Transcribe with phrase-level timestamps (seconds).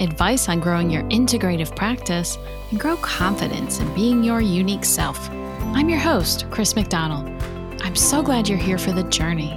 [0.00, 2.38] advice on growing your integrative practice,
[2.70, 5.30] and grow confidence in being your unique self.
[5.30, 7.28] I'm your host, Chris McDonald.
[7.82, 9.50] I'm so glad you're here for the journey.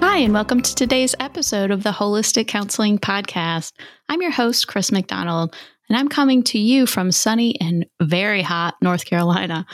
[0.00, 3.72] Hi, and welcome to today's episode of the Holistic Counseling Podcast.
[4.08, 5.54] I'm your host, Chris McDonald,
[5.88, 9.66] and I'm coming to you from sunny and very hot North Carolina.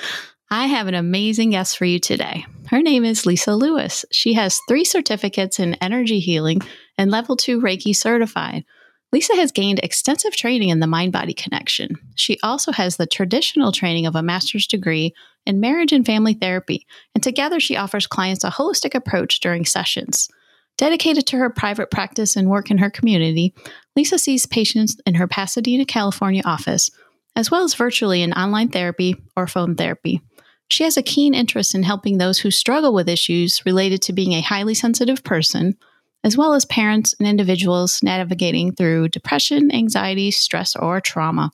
[0.50, 2.46] I have an amazing guest for you today.
[2.68, 4.04] Her name is Lisa Lewis.
[4.12, 6.60] She has three certificates in energy healing
[6.98, 8.64] and level two Reiki certified.
[9.10, 11.96] Lisa has gained extensive training in the mind body connection.
[12.16, 15.14] She also has the traditional training of a master's degree
[15.46, 20.28] in marriage and family therapy, and together she offers clients a holistic approach during sessions.
[20.76, 23.54] Dedicated to her private practice and work in her community,
[23.96, 26.90] Lisa sees patients in her Pasadena, California office,
[27.34, 30.20] as well as virtually in online therapy or phone therapy.
[30.68, 34.34] She has a keen interest in helping those who struggle with issues related to being
[34.34, 35.76] a highly sensitive person,
[36.24, 41.50] as well as parents and individuals navigating through depression, anxiety, stress, or trauma.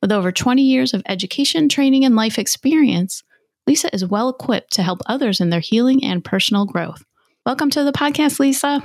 [0.00, 3.22] With over 20 years of education, training, and life experience,
[3.66, 7.04] Lisa is well equipped to help others in their healing and personal growth.
[7.46, 8.82] Welcome to the podcast, Lisa.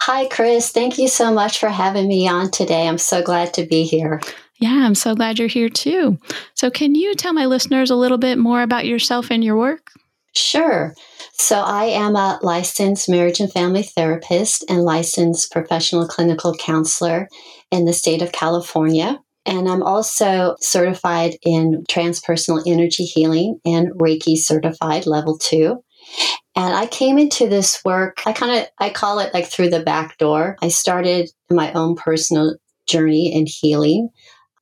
[0.00, 0.70] Hi, Chris.
[0.70, 2.86] Thank you so much for having me on today.
[2.86, 4.20] I'm so glad to be here.
[4.60, 6.18] Yeah, I'm so glad you're here too.
[6.54, 9.90] So, can you tell my listeners a little bit more about yourself and your work?
[10.36, 10.94] Sure.
[11.32, 17.28] So, I am a licensed marriage and family therapist and licensed professional clinical counselor
[17.70, 19.20] in the state of California.
[19.46, 25.82] And I'm also certified in transpersonal energy healing and Reiki certified level two.
[26.56, 29.82] And I came into this work, I kind of I call it like through the
[29.82, 30.56] back door.
[30.62, 32.56] I started my own personal
[32.86, 34.08] journey in healing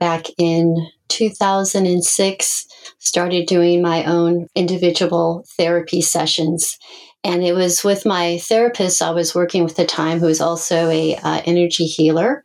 [0.02, 2.66] back in 2006
[2.98, 6.76] started doing my own individual therapy sessions.
[7.22, 10.40] And it was with my therapist i was working with at the time who was
[10.40, 12.42] also a uh, energy healer.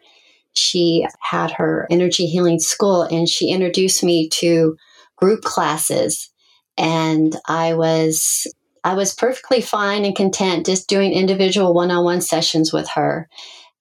[0.54, 4.78] She had her energy healing school and she introduced me to
[5.16, 6.30] group classes.
[6.78, 8.46] And i was
[8.84, 13.28] i was perfectly fine and content just doing individual one-on-one sessions with her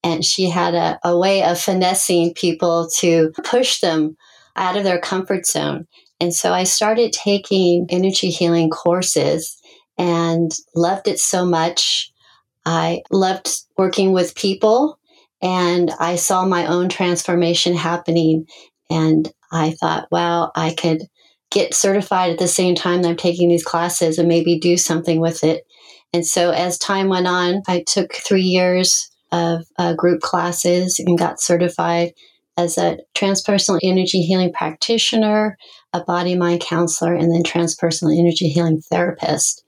[0.06, 4.16] and she had a, a way of finessing people to push them
[4.54, 5.84] out of their comfort zone.
[6.20, 9.60] And so I started taking energy healing courses
[9.98, 12.12] and loved it so much.
[12.64, 15.00] I loved working with people
[15.42, 18.46] and I saw my own transformation happening.
[18.88, 21.02] And I thought, wow, I could
[21.50, 25.18] get certified at the same time that I'm taking these classes and maybe do something
[25.20, 25.64] with it.
[26.12, 31.18] And so as time went on, I took three years of uh, group classes and
[31.18, 32.12] got certified
[32.56, 35.58] as a transpersonal energy healing practitioner,
[35.92, 39.64] a body mind counselor, and then transpersonal energy healing therapist.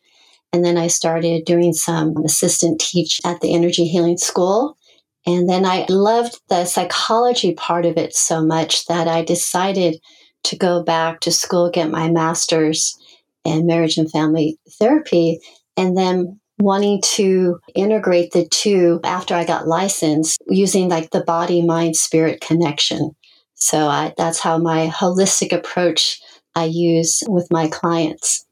[0.52, 4.78] And then I started doing some assistant teach at the energy healing school.
[5.26, 10.00] And then I loved the psychology part of it so much that I decided
[10.44, 12.96] to go back to school, get my master's
[13.44, 15.40] in marriage and family therapy.
[15.76, 21.62] And then wanting to integrate the two after I got licensed using like the body,
[21.62, 23.12] mind, spirit connection.
[23.54, 26.20] So I, that's how my holistic approach
[26.54, 28.44] I use with my clients.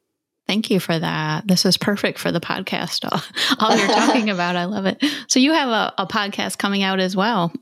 [0.46, 1.48] Thank you for that.
[1.48, 3.04] This is perfect for the podcast.
[3.10, 3.20] All,
[3.58, 5.02] all you're talking about, I love it.
[5.28, 7.52] So you have a, a podcast coming out as well.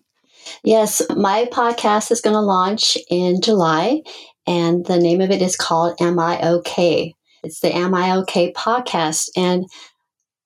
[0.62, 4.02] Yes, my podcast is going to launch in July,
[4.46, 7.14] and the name of it is called Am I Okay?
[7.42, 9.30] It's the Am I Okay podcast.
[9.36, 9.64] And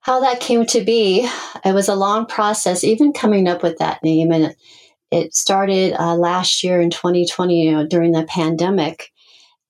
[0.09, 1.29] how that came to be,
[1.67, 4.33] it was a long process, even coming up with that name.
[4.33, 4.57] And
[5.11, 9.13] it started uh, last year in 2020, you know, during the pandemic.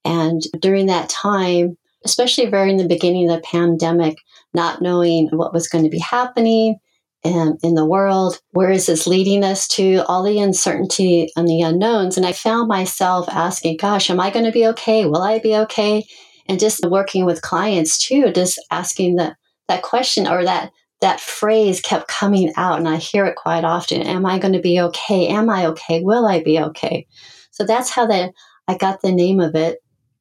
[0.05, 4.19] And during that time, especially very in the beginning of the pandemic,
[4.55, 6.77] not knowing what was going to be happening
[7.25, 11.63] in, in the world, where is this leading us to, all the uncertainty and the
[11.63, 12.17] unknowns.
[12.17, 15.05] And I found myself asking, gosh, am I going to be okay?
[15.05, 16.05] Will I be okay?
[16.47, 19.35] And just working with clients too, just asking the
[19.69, 24.03] that question or that that phrase kept coming out and I hear it quite often.
[24.03, 25.29] Am I going to be okay?
[25.29, 26.03] Am I okay?
[26.03, 27.07] Will I be okay?
[27.53, 28.33] So that's how that
[28.67, 29.79] I got the name of it.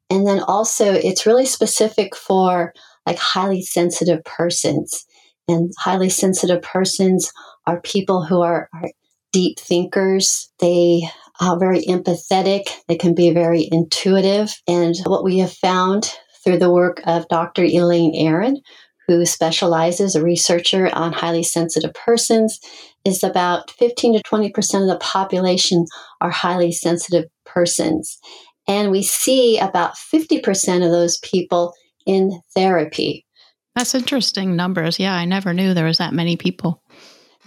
[0.09, 2.73] And then also it's really specific for
[3.05, 5.05] like highly sensitive persons.
[5.47, 7.31] And highly sensitive persons
[7.65, 8.89] are people who are, are
[9.31, 10.51] deep thinkers.
[10.59, 11.09] They
[11.39, 14.55] are very empathetic, they can be very intuitive.
[14.67, 16.11] And what we have found
[16.43, 17.63] through the work of Dr.
[17.63, 18.57] Elaine Aron,
[19.07, 22.59] who specializes, a researcher on highly sensitive persons,
[23.05, 25.85] is about 15 to 20% of the population
[26.21, 28.19] are highly sensitive persons.
[28.67, 31.73] And we see about 50% of those people
[32.05, 33.25] in therapy.
[33.75, 34.99] That's interesting numbers.
[34.99, 36.81] Yeah, I never knew there was that many people.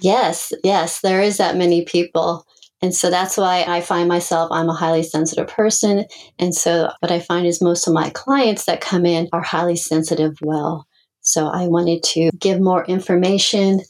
[0.00, 2.46] Yes, yes, there is that many people.
[2.82, 6.06] And so that's why I find myself, I'm a highly sensitive person.
[6.38, 9.76] And so what I find is most of my clients that come in are highly
[9.76, 10.86] sensitive well.
[11.30, 13.80] So I wanted to give more information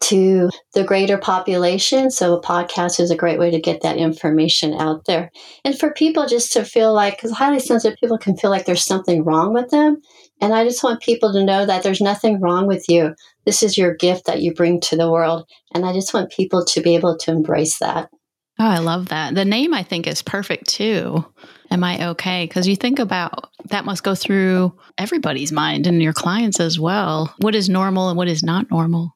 [0.00, 2.10] to the greater population.
[2.10, 5.30] So a podcast is a great way to get that information out there.
[5.64, 8.84] And for people just to feel like, because highly sensitive people can feel like there's
[8.84, 10.02] something wrong with them.
[10.40, 13.14] And I just want people to know that there's nothing wrong with you.
[13.46, 15.48] This is your gift that you bring to the world.
[15.74, 18.10] And I just want people to be able to embrace that.
[18.58, 19.34] Oh, I love that.
[19.34, 21.24] The name I think is perfect too.
[21.70, 22.44] Am I okay?
[22.46, 27.34] Because you think about that must go through everybody's mind and your clients as well.
[27.38, 29.14] What is normal and what is not normal?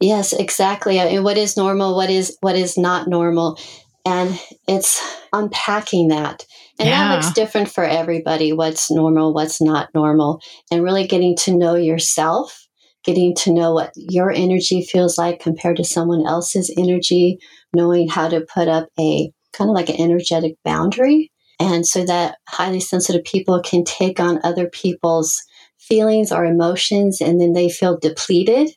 [0.00, 0.98] Yes, exactly.
[0.98, 3.58] And what is normal, what is what is not normal.
[4.06, 5.00] And it's
[5.32, 6.46] unpacking that.
[6.78, 7.08] And yeah.
[7.08, 8.54] that looks different for everybody.
[8.54, 10.40] What's normal, what's not normal.
[10.70, 12.66] And really getting to know yourself,
[13.04, 17.38] getting to know what your energy feels like compared to someone else's energy,
[17.74, 21.30] knowing how to put up a kind of like an energetic boundary.
[21.60, 25.40] And so that highly sensitive people can take on other people's
[25.78, 28.70] feelings or emotions and then they feel depleted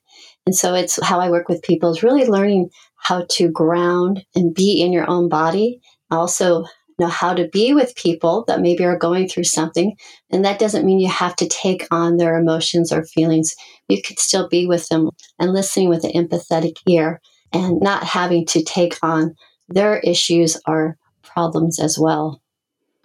[0.45, 4.53] and so it's how I work with people is really learning how to ground and
[4.53, 5.79] be in your own body.
[6.11, 6.65] Also
[6.99, 9.95] know how to be with people that maybe are going through something.
[10.31, 13.55] And that doesn't mean you have to take on their emotions or feelings.
[13.87, 15.09] You could still be with them
[15.39, 17.19] and listening with an empathetic ear
[17.51, 19.35] and not having to take on
[19.69, 22.42] their issues or problems as well.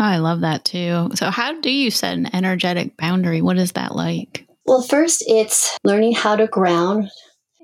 [0.00, 1.10] Oh, I love that too.
[1.14, 3.42] So, how do you set an energetic boundary?
[3.42, 4.46] What is that like?
[4.64, 7.10] Well, first, it's learning how to ground,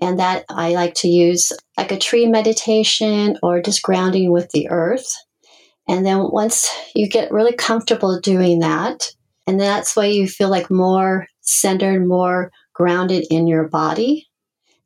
[0.01, 4.69] and that I like to use like a tree meditation or just grounding with the
[4.69, 5.07] earth.
[5.87, 9.11] And then once you get really comfortable doing that,
[9.47, 14.27] and that's why you feel like more centered, more grounded in your body.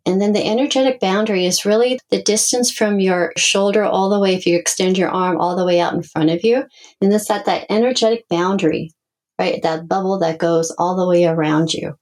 [0.08, 4.34] And then the energetic boundary is really the distance from your shoulder all the way,
[4.34, 6.64] if you extend your arm all the way out in front of you.
[7.02, 8.94] And it's that, that energetic boundary,
[9.38, 9.62] right?
[9.62, 11.92] That bubble that goes all the way around you.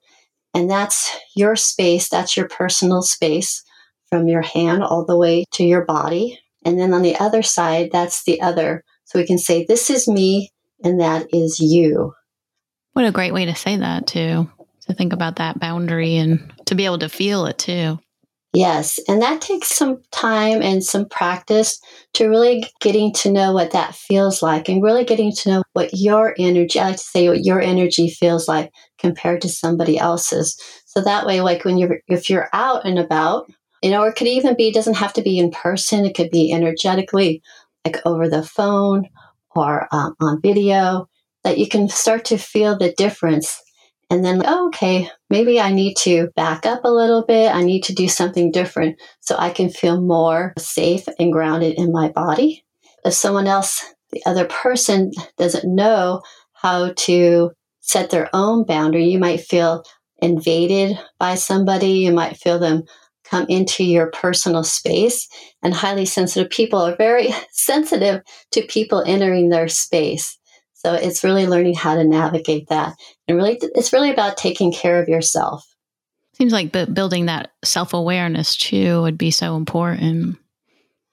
[0.54, 3.64] And that's your space, that's your personal space
[4.08, 6.38] from your hand all the way to your body.
[6.64, 8.84] And then on the other side, that's the other.
[9.06, 10.52] So we can say, This is me,
[10.84, 12.12] and that is you.
[12.92, 14.48] What a great way to say that, too.
[14.82, 17.98] To think about that boundary and to be able to feel it, too.
[18.56, 21.78] Yes, and that takes some time and some practice
[22.14, 25.90] to really getting to know what that feels like and really getting to know what
[25.92, 30.58] your energy, I like to say what your energy feels like compared to somebody else's.
[30.86, 33.50] So that way, like when you're, if you're out and about,
[33.82, 36.14] you know, or it could even be, it doesn't have to be in person, it
[36.14, 37.42] could be energetically,
[37.84, 39.06] like over the phone
[39.54, 41.10] or um, on video,
[41.44, 43.60] that you can start to feel the difference
[44.10, 47.52] and then, oh, okay, maybe I need to back up a little bit.
[47.52, 51.90] I need to do something different so I can feel more safe and grounded in
[51.92, 52.64] my body.
[53.04, 56.22] If someone else, the other person, doesn't know
[56.52, 59.84] how to set their own boundary, you might feel
[60.18, 61.90] invaded by somebody.
[61.90, 62.84] You might feel them
[63.24, 65.28] come into your personal space.
[65.62, 70.38] And highly sensitive people are very sensitive to people entering their space.
[70.76, 72.94] So it's really learning how to navigate that.
[73.26, 75.66] And really, it's really about taking care of yourself.
[76.34, 80.36] Seems like building that self awareness too would be so important.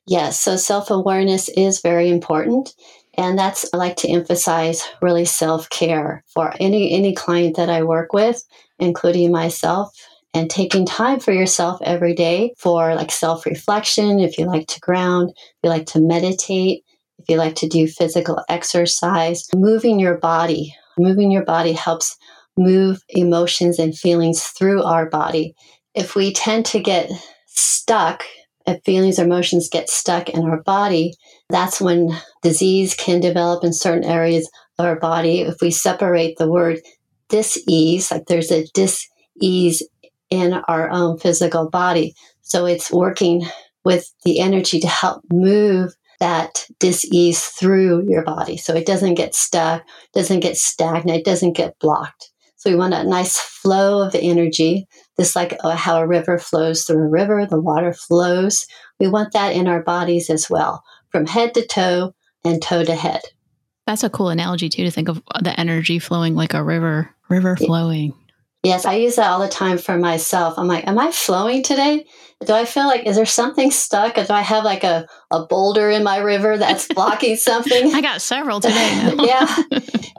[0.05, 0.39] Yes.
[0.39, 2.73] So self awareness is very important.
[3.15, 7.83] And that's, I like to emphasize really self care for any, any client that I
[7.83, 8.43] work with,
[8.79, 9.95] including myself
[10.33, 14.19] and taking time for yourself every day for like self reflection.
[14.19, 16.82] If you like to ground, if you like to meditate,
[17.23, 20.75] if you like to do physical exercise, moving your body.
[20.97, 22.17] Moving your body helps
[22.57, 25.55] move emotions and feelings through our body.
[25.95, 27.09] If we tend to get
[27.47, 28.25] stuck,
[28.67, 31.13] if feelings or emotions get stuck in our body,
[31.49, 32.09] that's when
[32.41, 35.41] disease can develop in certain areas of our body.
[35.41, 36.79] If we separate the word
[37.29, 39.81] dis-ease, like there's a dis-ease
[40.29, 42.15] in our own physical body.
[42.41, 43.45] So it's working
[43.85, 49.35] with the energy to help move that dis-ease through your body so it doesn't get
[49.35, 54.87] stuck doesn't get stagnant doesn't get blocked so we want a nice flow of energy
[55.19, 58.65] just like uh, how a river flows through a river the water flows
[59.01, 60.81] we want that in our bodies as well
[61.13, 62.13] from head to toe
[62.43, 63.21] and toe to head.
[63.85, 67.55] That's a cool analogy too to think of the energy flowing like a river, river
[67.55, 68.13] flowing.
[68.63, 70.57] Yes, I use that all the time for myself.
[70.57, 72.05] I'm like, am I flowing today?
[72.45, 74.15] Do I feel like, is there something stuck?
[74.15, 77.93] Do I have like a, a boulder in my river that's blocking something?
[77.93, 79.15] I got several today.
[79.19, 79.53] yeah.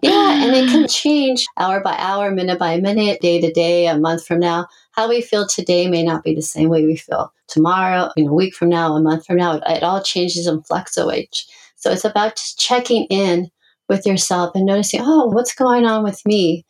[0.02, 0.44] Yeah.
[0.44, 4.26] And it can change hour by hour, minute by minute, day to day, a month
[4.26, 4.66] from now.
[4.92, 8.34] How we feel today may not be the same way we feel tomorrow, in a
[8.34, 9.56] week from now, a month from now.
[9.56, 11.50] It, it all changes and fluctuates.
[11.76, 13.50] So it's about just checking in
[13.88, 16.66] with yourself and noticing, oh, what's going on with me?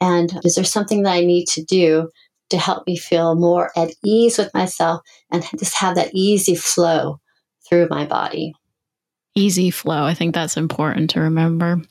[0.00, 2.10] And is there something that I need to do
[2.50, 5.00] to help me feel more at ease with myself
[5.32, 7.20] and just have that easy flow
[7.68, 8.52] through my body?
[9.34, 10.04] Easy flow.
[10.04, 11.82] I think that's important to remember.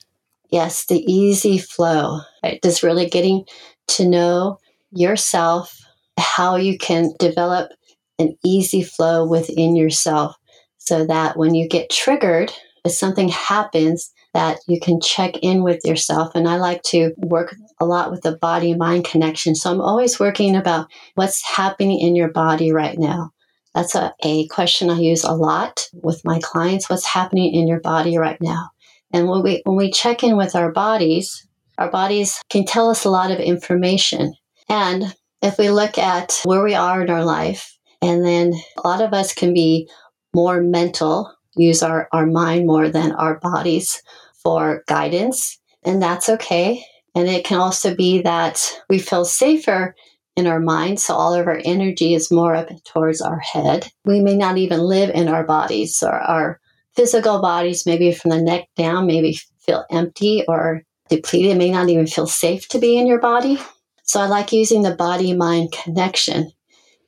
[0.52, 2.22] Yes, the easy flow.
[2.44, 2.62] Right?
[2.64, 3.46] Just really getting
[3.90, 4.58] to know
[4.92, 5.78] yourself,
[6.18, 7.72] how you can develop
[8.18, 10.36] an easy flow within yourself
[10.78, 12.52] so that when you get triggered,
[12.86, 16.36] if something happens, that you can check in with yourself.
[16.36, 19.56] And I like to work a lot with the body mind connection.
[19.56, 23.32] So I'm always working about what's happening in your body right now.
[23.74, 26.90] That's a, a question I use a lot with my clients.
[26.90, 28.72] What's happening in your body right now?
[29.14, 33.06] And when we when we check in with our bodies, our bodies can tell us
[33.06, 34.34] a lot of information.
[34.68, 38.52] And if we look at where we are in our life, and then
[38.84, 39.90] a lot of us can be
[40.34, 44.02] more mental, use our, our mind more than our bodies
[44.46, 46.86] for guidance, and that's okay.
[47.16, 49.96] And it can also be that we feel safer
[50.36, 53.90] in our mind, so all of our energy is more up towards our head.
[54.06, 56.60] We may not even live in our bodies, or our
[56.94, 61.52] physical bodies, maybe from the neck down, maybe feel empty or depleted.
[61.52, 63.60] It may not even feel safe to be in your body.
[64.04, 66.52] So I like using the body mind connection.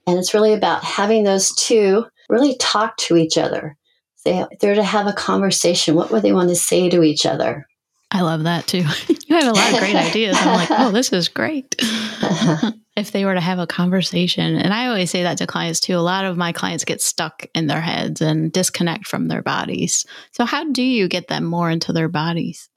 [0.08, 3.78] And it's really about having those two really talk to each other
[4.28, 5.96] they, they're to have a conversation.
[5.96, 7.66] What would they want to say to each other?
[8.12, 8.80] I love that too.
[9.08, 10.38] you have a lot of great ideas.
[10.38, 11.76] I'm like, oh, this is great.
[12.98, 15.96] if they were to have a conversation, and I always say that to clients too,
[15.96, 20.06] a lot of my clients get stuck in their heads and disconnect from their bodies.
[20.32, 22.70] So, how do you get them more into their bodies?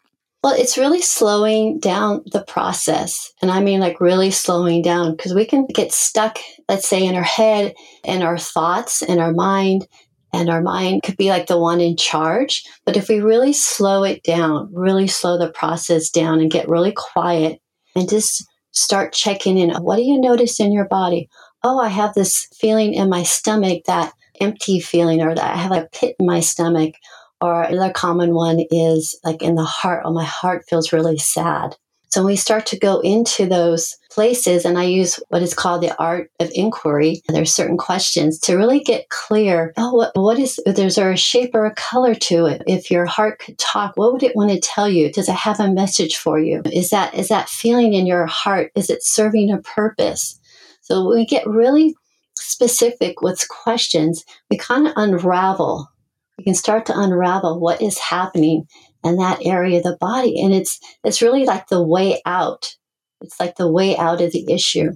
[0.43, 3.31] Well, it's really slowing down the process.
[3.43, 7.15] And I mean, like, really slowing down because we can get stuck, let's say, in
[7.15, 9.87] our head and our thoughts and our mind
[10.33, 12.65] and our mind could be like the one in charge.
[12.85, 16.93] But if we really slow it down, really slow the process down and get really
[16.93, 17.61] quiet
[17.97, 21.29] and just start checking in, what do you notice in your body?
[21.63, 25.73] Oh, I have this feeling in my stomach, that empty feeling, or that I have
[25.73, 26.95] a pit in my stomach.
[27.43, 31.77] Or another common one is like in the heart, oh, my heart feels really sad.
[32.11, 35.81] So when we start to go into those places, and I use what is called
[35.81, 39.73] the art of inquiry, there's certain questions to really get clear.
[39.77, 42.63] Oh, what, what is, there's there a shape or a color to it?
[42.67, 45.13] If your heart could talk, what would it want to tell you?
[45.13, 46.63] Does it have a message for you?
[46.73, 48.73] Is that, is that feeling in your heart?
[48.75, 50.39] Is it serving a purpose?
[50.81, 51.95] So we get really
[52.35, 55.89] specific with questions, we kind of unravel.
[56.37, 58.67] We can start to unravel what is happening
[59.05, 60.41] and that area of the body.
[60.41, 62.75] And it's, it's really like the way out.
[63.21, 64.91] It's like the way out of the issue.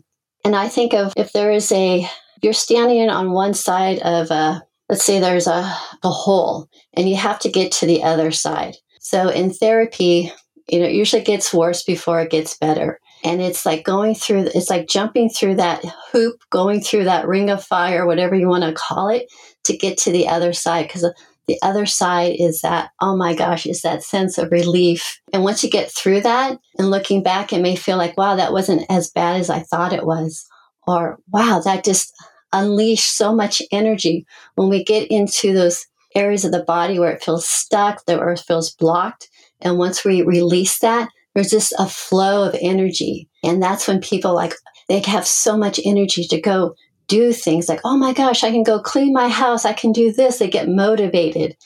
[0.44, 2.06] And I think of if there is a,
[2.42, 7.16] you're standing on one side of a, let's say there's a, a hole and you
[7.16, 8.76] have to get to the other side.
[9.00, 10.32] So in therapy,
[10.68, 12.98] you know, it usually gets worse before it gets better.
[13.22, 15.82] And it's like going through, it's like jumping through that
[16.12, 19.26] hoop, going through that ring of fire, whatever you want to call it,
[19.64, 20.86] to get to the other side.
[20.86, 21.10] Because
[21.46, 25.20] the other side is that, oh my gosh, is that sense of relief.
[25.32, 28.52] And once you get through that and looking back, it may feel like, wow, that
[28.52, 30.46] wasn't as bad as I thought it was.
[30.86, 32.12] Or, wow, that just
[32.52, 34.26] unleashed so much energy.
[34.54, 38.44] When we get into those areas of the body where it feels stuck, the earth
[38.46, 39.28] feels blocked.
[39.60, 43.28] And once we release that, there's just a flow of energy.
[43.42, 44.54] And that's when people like,
[44.88, 46.74] they have so much energy to go
[47.14, 49.64] do things like, oh my gosh, I can go clean my house.
[49.64, 50.38] I can do this.
[50.38, 51.56] They get motivated.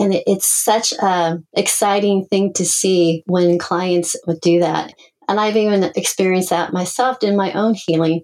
[0.00, 4.94] And it, it's such an exciting thing to see when clients would do that.
[5.28, 8.22] And I've even experienced that myself in my own healing.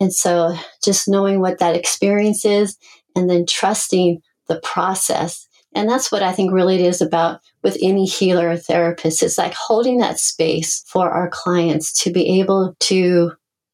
[0.00, 2.76] And so just knowing what that experience is
[3.14, 5.46] and then trusting the process.
[5.74, 9.22] And that's what I think really it is about with any healer or therapist.
[9.22, 13.32] It's like holding that space for our clients to be able to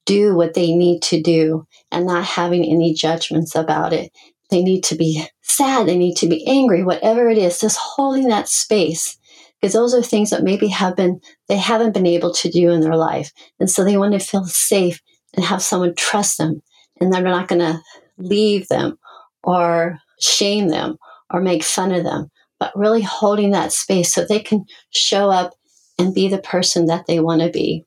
[0.08, 4.10] do what they need to do and not having any judgments about it.
[4.50, 8.28] They need to be sad, they need to be angry, whatever it is, just holding
[8.28, 9.18] that space.
[9.60, 12.80] Because those are things that maybe have been they haven't been able to do in
[12.80, 13.32] their life.
[13.60, 15.00] And so they want to feel safe
[15.34, 16.62] and have someone trust them
[17.00, 17.80] and they're not going to
[18.16, 18.98] leave them
[19.42, 20.96] or shame them
[21.30, 25.52] or make fun of them, but really holding that space so they can show up
[25.98, 27.84] and be the person that they want to be.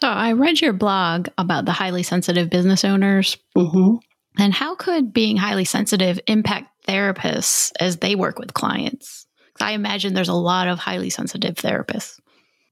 [0.00, 3.36] So I read your blog about the highly sensitive business owners.
[3.56, 3.96] Mm-hmm.
[4.38, 9.26] And how could being highly sensitive impact therapists as they work with clients?
[9.60, 12.18] I imagine there's a lot of highly sensitive therapists.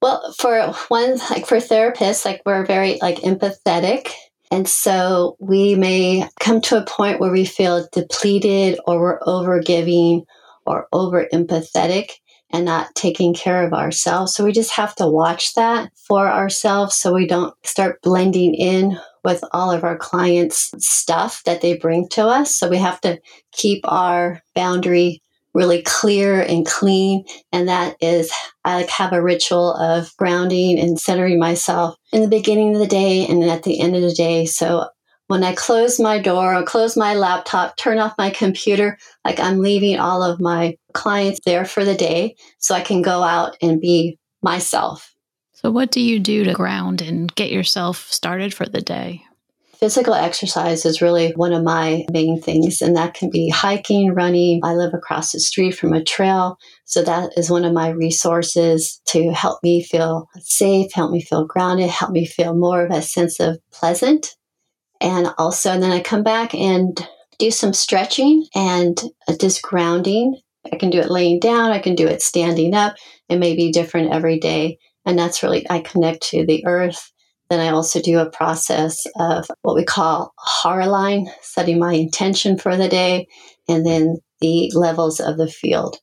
[0.03, 4.13] Well, for one, like for therapists, like we're very like empathetic.
[4.51, 9.61] And so we may come to a point where we feel depleted or we're over
[9.61, 10.25] giving
[10.67, 12.13] or over empathetic
[12.53, 14.35] and not taking care of ourselves.
[14.35, 18.99] So we just have to watch that for ourselves so we don't start blending in
[19.25, 22.57] with all of our clients' stuff that they bring to us.
[22.57, 23.21] So we have to
[23.53, 27.25] keep our boundary really clear and clean.
[27.53, 28.33] And that is,
[28.65, 32.87] I like have a ritual of grounding and centering myself in the beginning of the
[32.87, 34.47] day and at the end of the day.
[34.47, 34.89] So
[35.31, 39.61] when I close my door or close my laptop, turn off my computer, like I'm
[39.61, 43.81] leaving all of my clients there for the day so I can go out and
[43.81, 45.15] be myself.
[45.53, 49.23] So, what do you do to ground and get yourself started for the day?
[49.79, 54.59] Physical exercise is really one of my main things, and that can be hiking, running.
[54.65, 59.01] I live across the street from a trail, so that is one of my resources
[59.07, 63.01] to help me feel safe, help me feel grounded, help me feel more of a
[63.01, 64.35] sense of pleasant
[65.01, 66.97] and also, and then I come back and
[67.39, 70.39] do some stretching and uh, just grounding.
[70.71, 72.95] I can do it laying down, I can do it standing up.
[73.29, 74.79] It may be different every day.
[75.07, 77.11] And that's really, I connect to the earth.
[77.49, 82.59] Then I also do a process of what we call hara line, setting my intention
[82.59, 83.27] for the day,
[83.69, 85.97] and then the levels of the field.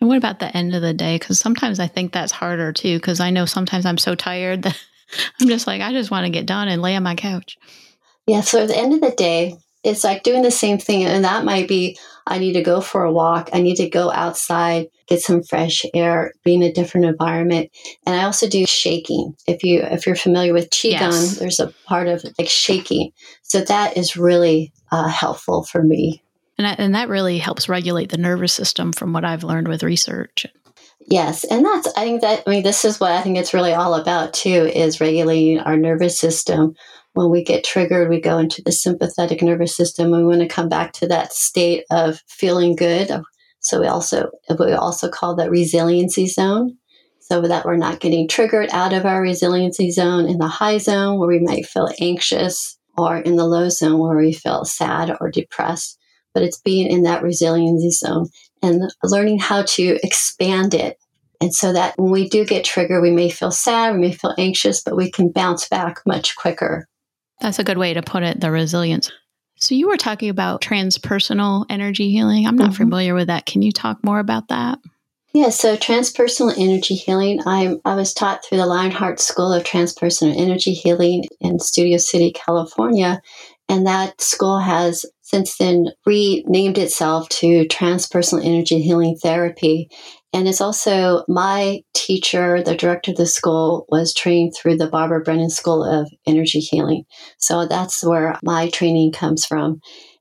[0.00, 1.16] And what about the end of the day?
[1.16, 4.80] Because sometimes I think that's harder too, because I know sometimes I'm so tired that
[5.40, 7.58] I'm just like, I just want to get done and lay on my couch.
[8.26, 8.40] Yeah.
[8.40, 11.04] So at the end of the day, it's like doing the same thing.
[11.04, 13.50] And that might be I need to go for a walk.
[13.52, 17.70] I need to go outside, get some fresh air, be in a different environment.
[18.06, 19.36] And I also do shaking.
[19.46, 21.36] If you if you're familiar with qigong, yes.
[21.36, 23.10] there's a part of like shaking.
[23.42, 26.22] So that is really uh, helpful for me.
[26.56, 29.82] And, I, and that really helps regulate the nervous system from what I've learned with
[29.82, 30.46] research.
[31.06, 33.74] Yes, and that's I think that I mean this is what I think it's really
[33.74, 36.74] all about too is regulating our nervous system
[37.14, 40.10] when we get triggered, we go into the sympathetic nervous system.
[40.10, 43.10] We want to come back to that state of feeling good.
[43.60, 46.76] So we also we also call that resiliency zone.
[47.20, 51.18] So that we're not getting triggered out of our resiliency zone in the high zone
[51.18, 55.30] where we might feel anxious or in the low zone where we feel sad or
[55.30, 55.98] depressed.
[56.34, 58.28] But it's being in that resiliency zone
[58.62, 60.98] and learning how to expand it
[61.40, 64.34] and so that when we do get triggered, we may feel sad, we may feel
[64.38, 66.88] anxious, but we can bounce back much quicker.
[67.40, 69.10] That's a good way to put it, the resilience.
[69.56, 72.46] So you were talking about transpersonal energy healing.
[72.46, 72.76] I'm not mm-hmm.
[72.76, 73.46] familiar with that.
[73.46, 74.78] Can you talk more about that?
[75.32, 80.36] Yeah, so transpersonal energy healing, I'm I was taught through the Lionheart School of Transpersonal
[80.36, 83.20] Energy Healing in Studio City, California.
[83.68, 89.88] And that school has since then renamed itself to Transpersonal Energy Healing Therapy.
[90.32, 95.22] And it's also my teacher, the director of the school, was trained through the Barbara
[95.24, 97.02] Brennan School of Energy Healing.
[97.38, 99.80] So that's where my training comes from.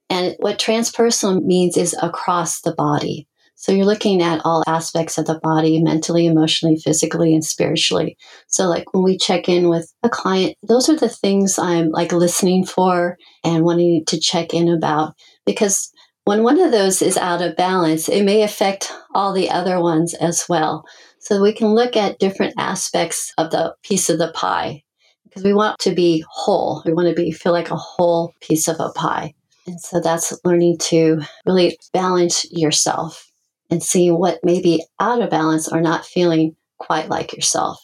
[0.10, 3.28] And what transpersonal means is across the body.
[3.64, 8.18] So you're looking at all aspects of the body, mentally, emotionally, physically, and spiritually.
[8.48, 12.12] So like when we check in with a client, those are the things I'm like
[12.12, 15.94] listening for and wanting to check in about because
[16.26, 20.14] when one of those is out of balance, it may affect all the other ones
[20.14, 20.84] as well.
[21.20, 24.84] So we can look at different aspects of the piece of the pie
[25.24, 26.84] because we want to be whole.
[26.86, 29.34] We want to be feel like a whole piece of a pie.
[29.66, 33.30] And so that's learning to really balance yourself
[33.74, 37.80] and see what may be out of balance or not feeling quite like yourself.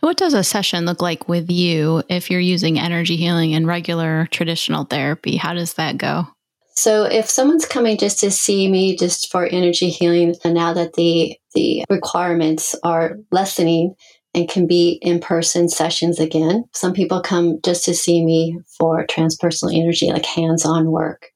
[0.00, 4.28] What does a session look like with you if you're using energy healing and regular
[4.30, 5.38] traditional therapy?
[5.38, 6.26] How does that go?
[6.74, 10.94] So if someone's coming just to see me just for energy healing, and now that
[10.94, 13.94] the the requirements are lessening
[14.34, 19.74] and can be in-person sessions again, some people come just to see me for transpersonal
[19.74, 21.31] energy, like hands-on work.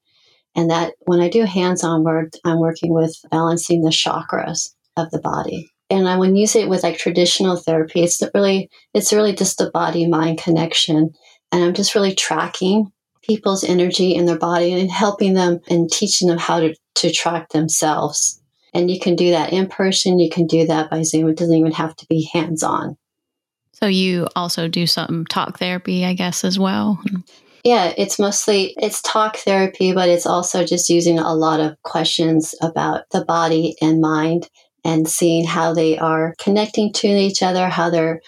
[0.56, 5.20] And that when I do hands-on work, I'm working with balancing the chakras of the
[5.20, 5.70] body.
[5.90, 8.02] And I would use it with like traditional therapy.
[8.02, 11.10] It's really it's really just a body mind connection.
[11.52, 12.90] And I'm just really tracking
[13.22, 17.50] people's energy in their body and helping them and teaching them how to, to track
[17.50, 18.40] themselves.
[18.72, 21.28] And you can do that in person, you can do that by Zoom.
[21.28, 22.96] It doesn't even have to be hands on.
[23.72, 27.02] So you also do some talk therapy, I guess, as well.
[27.66, 32.54] Yeah, it's mostly it's talk therapy, but it's also just using a lot of questions
[32.62, 34.48] about the body and mind
[34.84, 38.20] and seeing how they are connecting to each other, how they're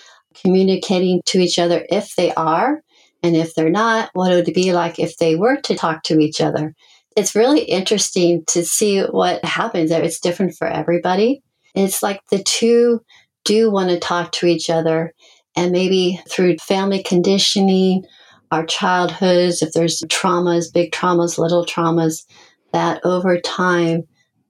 [0.42, 2.82] communicating to each other if they are,
[3.22, 6.02] and if they're not, what would it would be like if they were to talk
[6.02, 6.74] to each other.
[7.16, 10.02] It's really interesting to see what happens there.
[10.02, 11.44] It's different for everybody.
[11.76, 13.02] It's like the two
[13.44, 15.12] do want to talk to each other,
[15.54, 18.02] and maybe through family conditioning,
[18.50, 22.24] our childhoods, if there's traumas, big traumas, little traumas,
[22.72, 24.02] that over time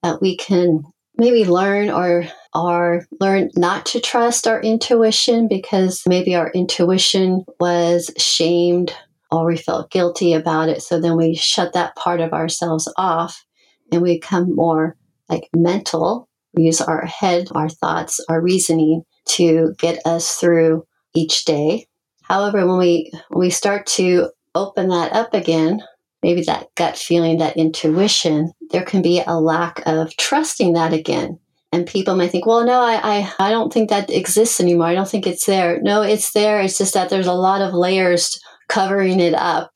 [0.02, 0.82] that we can
[1.16, 8.10] maybe learn or or learn not to trust our intuition because maybe our intuition was
[8.16, 8.94] shamed
[9.30, 10.82] or we felt guilty about it.
[10.82, 13.44] So then we shut that part of ourselves off
[13.92, 14.96] and we become more
[15.28, 16.28] like mental.
[16.54, 21.86] We use our head, our thoughts, our reasoning to get us through each day.
[22.28, 25.82] However, when we when we start to open that up again,
[26.22, 31.38] maybe that gut feeling, that intuition, there can be a lack of trusting that again.
[31.70, 34.86] And people might think, well, no, I, I, I don't think that exists anymore.
[34.86, 35.78] I don't think it's there.
[35.82, 36.60] No, it's there.
[36.60, 39.70] It's just that there's a lot of layers covering it up.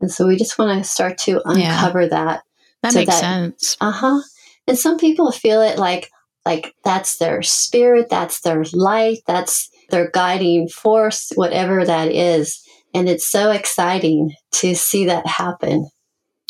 [0.00, 2.08] And so we just want to start to uncover yeah.
[2.08, 2.42] that.
[2.82, 3.76] That so makes that, sense.
[3.80, 4.20] Uh huh.
[4.66, 6.10] And some people feel it like
[6.44, 12.62] like that's their spirit, that's their light, that's their guiding force, whatever that is.
[12.94, 15.88] And it's so exciting to see that happen.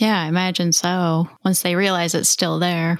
[0.00, 1.28] Yeah, I imagine so.
[1.44, 2.98] Once they realize it's still there.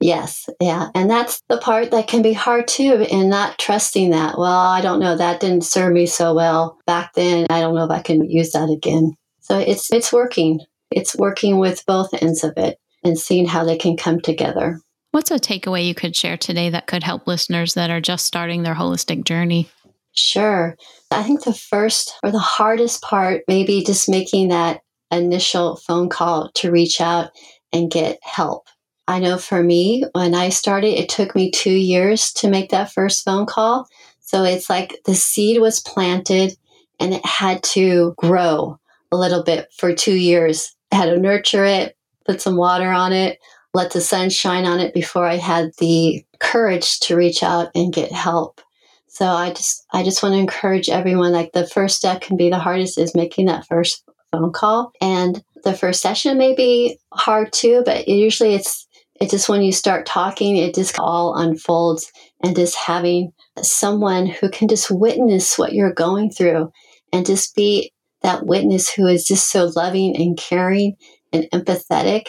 [0.00, 0.88] Yes, yeah.
[0.94, 4.36] And that's the part that can be hard too, in not trusting that.
[4.36, 7.46] Well, I don't know, that didn't serve me so well back then.
[7.48, 9.14] I don't know if I can use that again.
[9.40, 10.60] So it's it's working.
[10.90, 14.80] It's working with both ends of it and seeing how they can come together.
[15.14, 18.64] What's a takeaway you could share today that could help listeners that are just starting
[18.64, 19.70] their holistic journey?
[20.12, 20.76] Sure.
[21.12, 24.80] I think the first or the hardest part, maybe just making that
[25.12, 27.30] initial phone call to reach out
[27.72, 28.66] and get help.
[29.06, 32.90] I know for me, when I started, it took me two years to make that
[32.90, 33.86] first phone call.
[34.18, 36.56] So it's like the seed was planted
[36.98, 38.80] and it had to grow
[39.12, 40.74] a little bit for two years.
[40.90, 41.96] I had to nurture it,
[42.26, 43.38] put some water on it,
[43.74, 47.92] let the sun shine on it before I had the courage to reach out and
[47.92, 48.60] get help.
[49.08, 52.50] So I just I just want to encourage everyone like the first step can be
[52.50, 57.52] the hardest is making that first phone call and the first session may be hard
[57.52, 58.86] too, but usually it's
[59.20, 62.10] it's just when you start talking, it just all unfolds
[62.42, 63.32] and just having
[63.62, 66.72] someone who can just witness what you're going through
[67.12, 70.96] and just be that witness who is just so loving and caring
[71.32, 72.28] and empathetic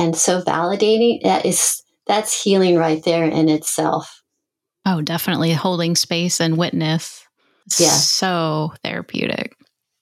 [0.00, 4.20] and so validating that is that's healing right there in itself
[4.86, 7.26] Oh, definitely holding space and witness.
[7.78, 7.88] Yeah.
[7.88, 9.54] So therapeutic.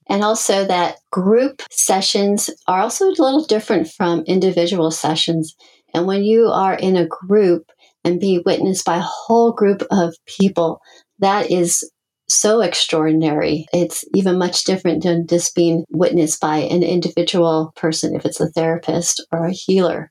[0.08, 5.54] And also that group sessions are also a little different from individual sessions.
[5.92, 7.70] And when you are in a group
[8.04, 10.80] and be witnessed by a whole group of people,
[11.18, 11.90] that is
[12.28, 13.66] so extraordinary.
[13.72, 18.48] It's even much different than just being witnessed by an individual person, if it's a
[18.48, 20.10] therapist or a healer.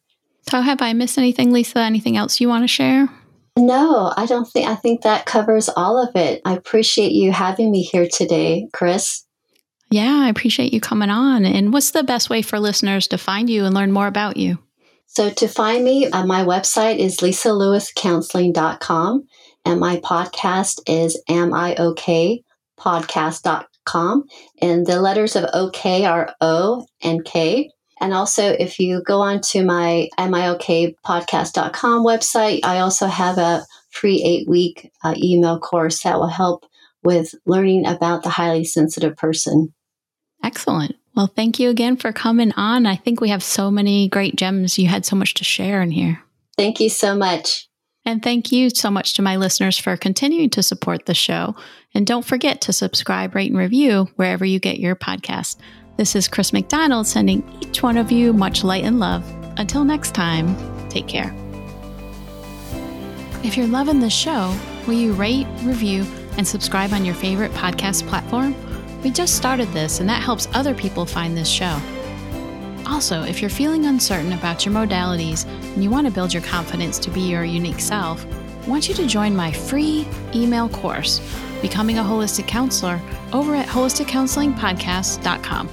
[0.49, 1.79] So, have I missed anything, Lisa?
[1.79, 3.09] Anything else you want to share?
[3.57, 6.41] No, I don't think, I think that covers all of it.
[6.45, 9.25] I appreciate you having me here today, Chris.
[9.89, 11.45] Yeah, I appreciate you coming on.
[11.45, 14.59] And what's the best way for listeners to find you and learn more about you?
[15.07, 19.27] So, to find me, uh, my website is lisalewiscounseling.com
[19.67, 22.41] and my podcast is Am I Okay
[22.79, 24.23] podcast.com.
[24.61, 27.69] And the letters of OK are O and K.
[27.99, 33.07] And also, if you go on to my Am I Okay podcast.com website, I also
[33.07, 36.65] have a free eight week uh, email course that will help
[37.03, 39.73] with learning about the highly sensitive person.
[40.45, 40.95] Excellent.
[41.13, 42.85] Well, thank you again for coming on.
[42.85, 44.79] I think we have so many great gems.
[44.79, 46.23] You had so much to share in here.
[46.55, 47.66] Thank you so much.
[48.07, 51.57] And thank you so much to my listeners for continuing to support the show.
[51.93, 55.57] And don't forget to subscribe, rate, and review wherever you get your podcast.
[55.97, 59.29] This is Chris McDonald sending each one of you much light and love.
[59.57, 60.55] Until next time,
[60.87, 61.35] take care.
[63.43, 66.05] If you're loving the show, will you rate, review,
[66.37, 68.55] and subscribe on your favorite podcast platform?
[69.03, 71.77] We just started this, and that helps other people find this show.
[72.87, 76.97] Also, if you're feeling uncertain about your modalities and you want to build your confidence
[76.99, 78.25] to be your unique self,
[78.65, 81.19] I want you to join my free email course,
[81.61, 83.01] Becoming a Holistic Counselor,
[83.33, 85.69] over at holisticcounselingpodcast.com.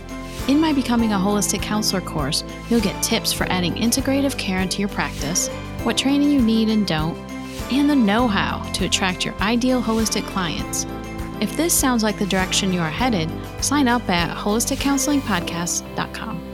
[0.49, 4.81] In my Becoming a Holistic Counselor course, you'll get tips for adding integrative care into
[4.81, 5.47] your practice,
[5.85, 7.17] what training you need and don't,
[7.73, 10.85] and the know how to attract your ideal holistic clients.
[11.41, 13.31] If this sounds like the direction you are headed,
[13.63, 16.54] sign up at holisticcounselingpodcast.com.